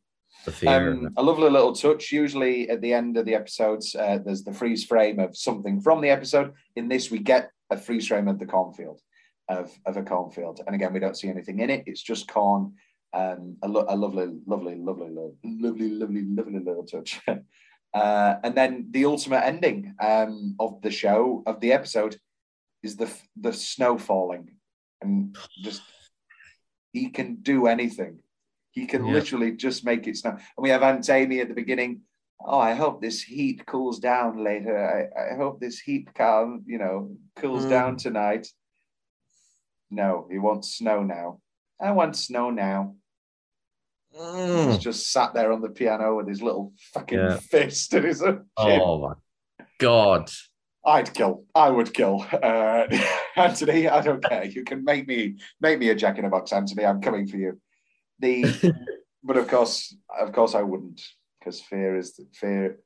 [0.45, 2.11] the fear Um, a lovely little touch.
[2.11, 5.99] Usually at the end of the episodes, uh, there's the freeze frame of something from
[6.01, 6.53] the episode.
[6.75, 9.01] In this, we get a freeze frame of the cornfield,
[9.49, 10.61] of, of a cornfield.
[10.65, 11.83] And again, we don't see anything in it.
[11.85, 12.75] It's just corn.
[13.13, 17.19] Um, a, lo- a lovely, lovely, lovely, lo- lovely, lovely, lovely little touch.
[17.93, 22.17] uh, and then the ultimate ending um, of the show, of the episode,
[22.83, 23.09] is the
[23.41, 24.55] the snow falling,
[25.01, 25.81] and just
[26.93, 28.19] he can do anything.
[28.71, 29.13] He can Yeah.
[29.13, 30.31] literally just make it snow.
[30.31, 32.01] And we have Aunt Amy at the beginning.
[32.39, 34.77] Oh, I hope this heat cools down later.
[34.77, 37.69] I, I hope this heat calm, you know, cools Mm.
[37.69, 38.47] down tonight.
[39.89, 41.39] No, he wants snow now.
[41.81, 42.95] I want snow now.
[44.17, 44.79] He's Mm.
[44.79, 47.37] just sat there on the piano with his little fucking Yeah.
[47.37, 48.45] fist in his chin.
[48.57, 49.13] oh my
[49.79, 50.29] god
[50.85, 51.43] I'd kill.
[51.53, 52.87] I would kill uh,
[53.35, 53.89] Anthony.
[53.89, 54.45] I don't care.
[54.45, 56.85] You can make me make me a Jack in a Box, Anthony.
[56.85, 57.59] I'm coming for you.
[58.19, 58.45] The
[59.23, 61.01] but of course, of course, I wouldn't
[61.39, 62.79] because fear is the fear.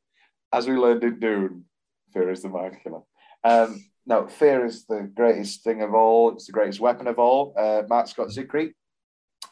[0.52, 1.66] As we learned in Dune,
[2.12, 3.02] fear is the mind killer.
[3.44, 6.32] Um, no, fear is the greatest thing of all.
[6.32, 7.54] It's the greatest weapon of all.
[7.56, 8.72] Uh, Marc Scott Zicree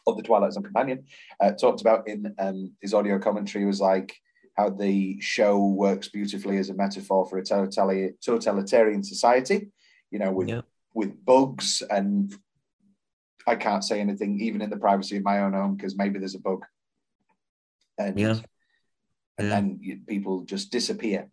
[0.08, 1.06] of the Twilight Zone Companion
[1.40, 4.16] uh, talked about in um, his audio commentary was like
[4.56, 9.72] how the show works beautifully as a metaphor for a totali- totalitarian society.
[10.12, 10.62] You know, with Yeah.
[10.94, 12.34] with bugs and
[13.48, 16.36] I can't say anything even in the privacy of my own home because maybe there's
[16.36, 16.66] a bug.
[17.98, 18.40] And, Yeah.
[19.38, 19.50] and Yeah.
[19.50, 21.30] then you, people just disappear.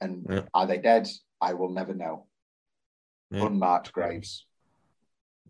[0.00, 0.42] And Yeah.
[0.54, 1.08] are they dead?
[1.40, 2.26] I will never know.
[3.30, 4.46] Unmarked graves.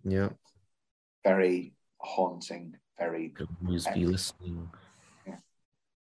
[0.04, 0.30] yeah
[1.24, 1.74] Very
[2.04, 2.74] haunting.
[2.98, 3.34] Very
[3.66, 4.70] always be listening
[5.26, 5.36] Yeah.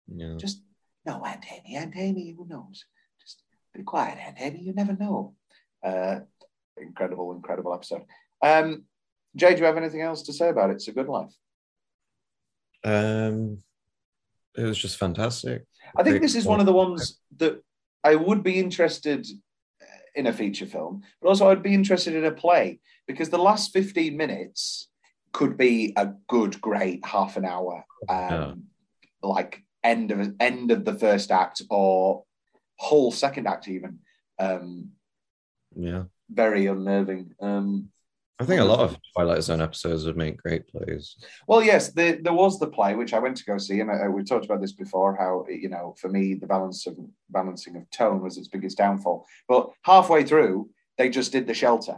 [0.06, 0.62] yeah just
[1.06, 2.84] no, Aunt Amy, Aunt Amy, who knows?
[3.20, 3.42] Just
[3.74, 5.34] be quiet, Aunt Amy, you never know.
[5.82, 6.20] Uh,
[6.78, 8.04] incredible, incredible episode.
[8.42, 8.84] Um,
[9.36, 10.74] Jay, do you have anything else to say about it?
[10.74, 11.32] It's a good life.
[12.84, 13.58] um
[14.56, 15.64] it was just fantastic
[15.96, 17.54] I think this is one of the ones that
[18.04, 19.26] I would be interested
[20.14, 23.72] in a feature film, but also I'd be interested in a play because the last
[23.72, 24.88] 15 minutes
[25.34, 28.54] could be a good, great half an hour, um, Yeah.
[29.22, 32.24] like end of end of the first act or
[32.78, 33.98] whole second act even.
[34.38, 34.92] Um,
[35.76, 37.34] yeah very unnerving.
[37.40, 37.90] Um,
[38.40, 41.16] i think a lot of twilight zone episodes would make great plays
[41.46, 44.08] Well, yes, there, there was the play which I went to go see, and I,
[44.08, 45.14] we talked about this before.
[45.16, 46.96] How you know, for me, the balance of
[47.30, 49.26] balancing of tone was its biggest downfall.
[49.48, 51.96] But halfway through, they just did the shelter.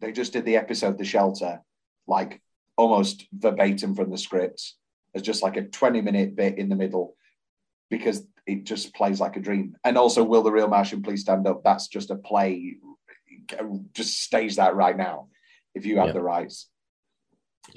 [0.00, 1.60] They just did the episode the shelter,
[2.06, 2.40] like
[2.76, 4.74] almost verbatim from the script,
[5.14, 7.16] as just like a twenty-minute bit in the middle,
[7.90, 9.76] because it just plays like a dream.
[9.84, 11.62] And also, will the real Martian please stand up?
[11.64, 12.76] That's just a play.
[13.92, 15.28] Just stage that right now,
[15.74, 16.12] if you have Yeah.
[16.12, 16.68] the rights.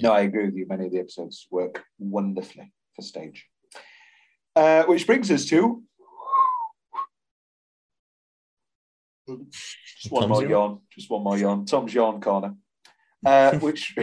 [0.00, 0.66] No, I agree with you.
[0.66, 3.46] Many of the episodes work wonderfully for stage.
[4.54, 5.82] Uh, which brings us to
[9.26, 10.50] just one Tom's more yawn.
[10.50, 10.80] yawn.
[10.94, 11.64] Just one more yawn.
[11.66, 12.54] Tom's yawn corner.
[13.24, 13.96] Uh, which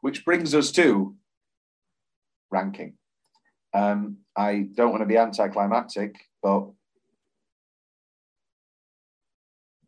[0.00, 1.14] which brings us to
[2.50, 2.94] ranking.
[3.72, 6.68] Um, I don't want to be anticlimactic, but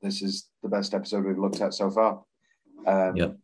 [0.00, 2.22] this is the best episode we've looked at so far.
[2.86, 3.36] Um, Yep.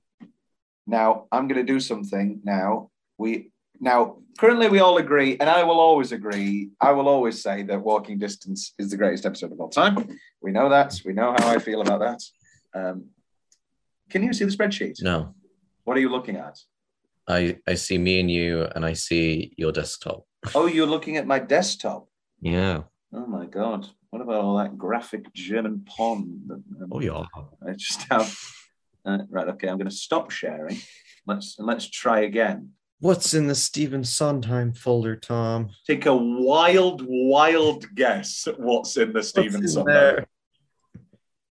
[0.86, 2.40] Now I'm going to do something.
[2.44, 6.70] Now we now currently we all agree, and I will always agree.
[6.80, 10.18] I will always say that Walking Distance is the greatest episode of all time.
[10.40, 10.98] We know that.
[11.04, 12.22] We know how I feel about that.
[12.74, 13.10] Um,
[14.08, 15.02] can you see the spreadsheet?
[15.02, 15.34] no
[15.88, 16.58] What are you looking at?
[17.36, 20.20] i i see me and you and i see your desktop
[20.54, 22.02] Oh, you're looking at my desktop.
[22.40, 22.82] yeah
[23.12, 23.86] Oh my god!
[24.10, 26.42] What about all that graphic German porn?
[26.48, 27.24] that, um, oh yeah
[27.66, 28.28] I just have.
[29.06, 29.48] Uh, right.
[29.48, 29.68] Okay.
[29.68, 30.76] I'm going to stop sharing.
[31.26, 32.58] Let's let's try again.
[33.00, 39.12] what's in the Stephen Sondheim folder tom Take a wild, wild guess at what's in
[39.14, 39.94] the Stephen What's in Sondheim.
[39.94, 40.26] there?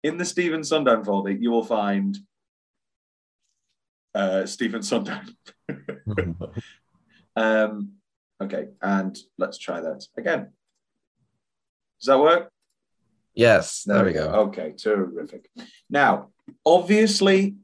[0.08, 2.16] In the Stephen Sondheim folder, you will find
[4.14, 5.36] uh, Stephen Sondheim.
[7.36, 7.92] um,
[8.40, 10.52] okay, and let's try that again.
[12.00, 12.50] Does that work?
[13.34, 15.48] yes there we go Okay, terrific.
[15.88, 16.30] Now,
[16.66, 17.56] obviously,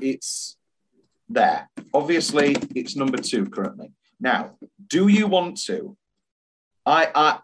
[0.00, 0.56] it's
[1.28, 1.68] there.
[1.92, 3.92] Obviously, it's number two currently.
[4.20, 4.56] Now,
[4.88, 5.96] do you want to?
[6.86, 7.38] I, I,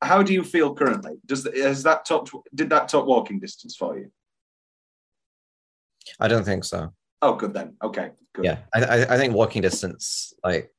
[0.00, 1.14] how do you feel currently?
[1.26, 4.10] Does has that top did that top walking distance for you?
[6.20, 6.92] I don't think so.
[7.20, 7.76] Oh, good then.
[7.82, 8.44] Okay, good.
[8.44, 10.72] Yeah, I, I, think walking distance like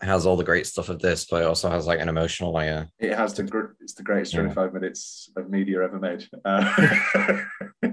[0.00, 2.88] has all the great stuff of this, but it also has like an emotional layer.
[2.98, 3.44] It has the
[3.80, 4.40] it's the greatest Yeah.
[4.40, 6.28] 25 minutes of media ever made.
[6.44, 7.44] Uh,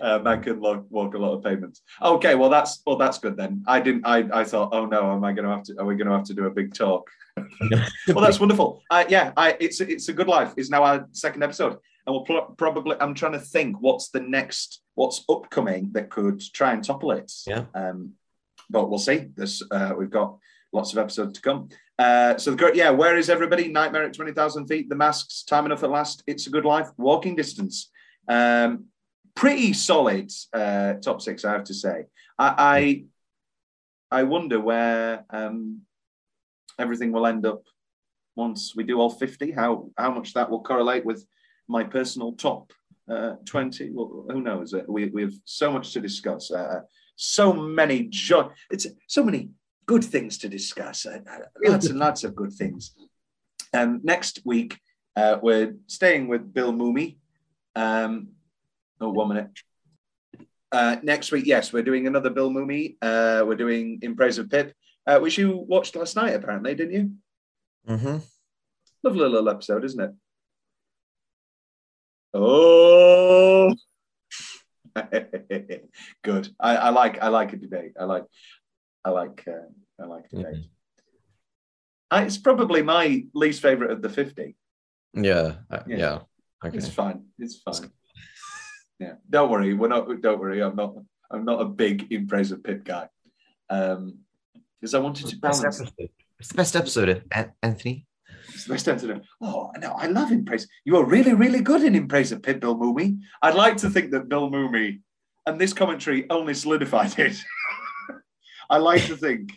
[0.00, 1.82] uh, man can walk, walk a lot of payments.
[2.02, 3.64] Okay, well that's well that's good then.
[3.66, 4.06] I didn't.
[4.06, 5.80] I I thought, oh no, am I going to have to?
[5.80, 7.08] Are we going to have to do a big talk?
[8.08, 8.82] well, that's wonderful.
[8.90, 10.54] Uh, yeah, I, it's it's a good life.
[10.56, 11.72] Is now our second episode,
[12.06, 12.96] and we'll pro- probably.
[13.00, 17.32] I'm trying to think what's the next, what's upcoming that could try and topple it.
[17.46, 17.64] Yeah.
[17.74, 18.12] Um,
[18.70, 19.28] but we'll see.
[19.36, 20.38] This uh, we've got
[20.72, 21.68] lots of episodes to come.
[21.98, 22.90] Uh, so the great, yeah.
[22.90, 23.68] Where is everybody?
[23.68, 24.88] Nightmare at twenty thousand feet.
[24.88, 25.42] The masks.
[25.42, 26.22] Time enough at last.
[26.26, 26.88] It's a good life.
[26.96, 27.90] Walking distance.
[28.28, 28.86] Um,
[29.36, 32.06] pretty solid uh, top six, I have to say.
[32.38, 33.04] I
[34.10, 35.82] I, I wonder where um,
[36.78, 37.62] everything will end up
[38.34, 41.26] once we do all 50, how, how much that will correlate with
[41.68, 42.72] my personal top
[43.10, 43.90] uh, 20.
[43.92, 44.74] Well, who knows?
[44.74, 46.50] Uh, We, we have so much to discuss.
[46.50, 46.80] Uh,
[47.16, 48.48] so many joy.
[48.70, 49.50] It's so many
[49.86, 51.06] good things to discuss.
[51.06, 51.38] Uh, uh,
[51.70, 52.94] lots and lots of good things.
[53.72, 54.78] Um, next week,
[55.16, 57.16] we're staying with Bill Mumy.
[57.74, 58.35] Um,
[59.00, 59.50] oh, one minute.
[60.72, 62.96] Uh, next week, yes, we're doing another Bill Mumy.
[63.00, 64.74] Uh, we're doing In Praise of Pip,
[65.06, 67.12] uh, which you watched last night, apparently, didn't you?
[67.88, 68.18] Mm-hmm.
[69.02, 70.10] Lovely little episode, isn't it?
[72.34, 73.74] Oh,
[76.24, 76.48] good.
[76.60, 77.22] I, I like.
[77.22, 77.92] I like a debate.
[77.98, 78.24] I like.
[79.04, 79.44] I like.
[79.46, 80.64] Uh, I like debate.
[82.10, 84.56] Uh, it's probably my least favorite of the fifty.
[85.14, 85.82] Yeah, Yeah.
[85.86, 86.18] yeah.
[86.64, 86.76] Okay.
[86.78, 87.26] It's fine.
[87.38, 87.90] It's fine.
[88.98, 89.14] Yeah.
[89.28, 89.74] Don't worry.
[89.74, 90.08] We're not.
[90.20, 90.62] Don't worry.
[90.62, 90.94] I'm not.
[91.30, 93.08] I'm not a big in praise of Pip guy.
[93.68, 94.18] Um,
[94.80, 95.80] because I wanted to Best balance.
[95.80, 96.10] episode.
[96.38, 98.06] It's the best episode, An- Anthony.
[98.50, 99.22] It's the best episode.
[99.40, 100.68] Oh no, I love in praise.
[100.84, 103.18] You are really, really good in in praise of Pip Bill Mumy.
[103.42, 105.00] I'd like to think that Bill Mumy
[105.46, 107.36] and this commentary only solidified it.
[108.70, 109.52] I like to think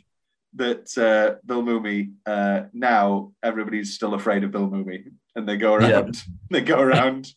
[0.55, 5.73] that uh, Bill Mumy uh, now everybody's still afraid of Bill Mumy, and they go
[5.75, 6.17] around.
[6.51, 7.31] They go around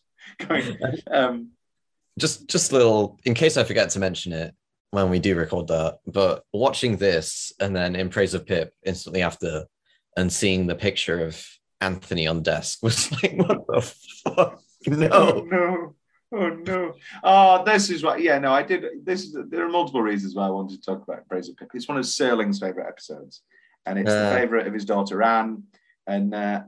[0.47, 0.77] going.
[1.11, 1.49] Um,
[2.19, 4.53] Just just a little in case I forget to mention it
[4.91, 9.23] when we do record that, but watching this and then in praise of Pip instantly
[9.23, 9.65] after
[10.15, 11.43] and seeing the picture of
[11.81, 13.81] Anthony on desk was like, what the
[14.25, 14.61] fuck?
[14.87, 15.43] Oh No.
[15.49, 15.95] no.
[16.35, 16.93] Oh no.
[17.23, 20.45] Oh, this is what yeah, no, I did this is there are multiple reasons why
[20.45, 21.69] I wanted to talk about Praise of Pip.
[21.73, 23.41] It's one of Serling's favourite episodes.
[23.85, 24.35] And it's the Uh.
[24.35, 25.63] favourite of his daughter Anne.
[26.07, 26.61] And uh,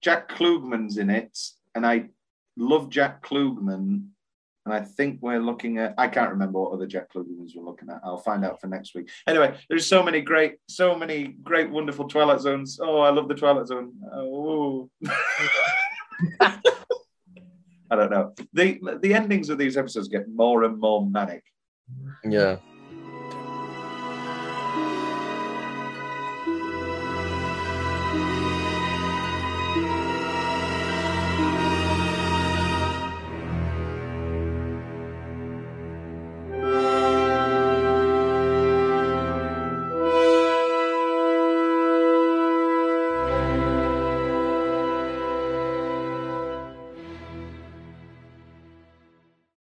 [0.00, 1.38] Jack Klugman's in it.
[1.74, 2.08] And I
[2.56, 4.08] love Jack Klugman.
[4.64, 7.64] And I think we're looking at I can't remember what other Jet Jack Klugmans we're
[7.64, 8.00] looking at.
[8.04, 9.10] I'll find out for next week.
[9.26, 12.78] Anyway, there's so many great, so many great, wonderful Twilight Zones.
[12.80, 13.92] Oh, I love the Twilight Zone.
[14.12, 14.88] Oh.
[16.40, 18.32] I don't know.
[18.52, 21.44] The the endings of these episodes get more and more manic.
[22.24, 22.56] Yeah.